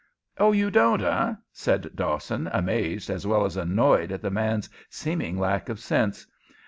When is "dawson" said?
1.95-2.49